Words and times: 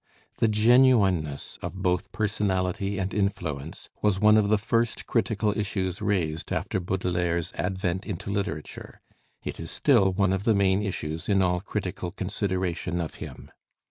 The 0.37 0.47
genuineness 0.47 1.59
of 1.61 1.75
both 1.75 2.11
personality 2.11 2.97
and 2.97 3.13
influence 3.13 3.87
was 4.01 4.19
one 4.19 4.35
of 4.35 4.49
the 4.49 4.57
first 4.57 5.05
critical 5.05 5.55
issues 5.55 6.01
raised 6.01 6.51
after 6.51 6.79
Baudelaire's 6.79 7.53
advent 7.53 8.07
into 8.07 8.31
literature; 8.31 8.99
it 9.43 9.59
is 9.59 9.69
still 9.69 10.11
one 10.11 10.33
of 10.33 10.43
the 10.43 10.55
main 10.55 10.81
issues 10.81 11.29
in 11.29 11.43
all 11.43 11.61
critical 11.61 12.09
consideration 12.09 12.99
of 12.99 13.13
him. 13.21 13.51